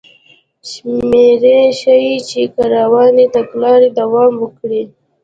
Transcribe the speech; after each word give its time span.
شمېرې 0.69 1.59
ښيي 1.79 2.15
چې 2.29 2.41
که 2.53 2.63
روانې 2.75 3.25
تګلارې 3.35 3.89
دوام 3.99 4.33
وکړي 4.39 4.83